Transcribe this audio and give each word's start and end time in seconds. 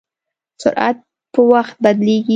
سرعت 0.63 0.97
په 1.33 1.41
وخت 1.51 1.75
بدلېږي. 1.83 2.29